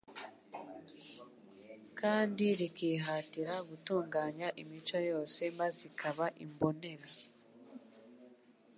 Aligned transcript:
kandi 1.99 2.45
rikihatira 2.59 3.55
gutunnganya 3.69 4.47
imico 4.61 4.97
yose 5.11 5.41
maze 5.59 5.79
ikaba 5.89 6.25
imbonera. 6.45 7.07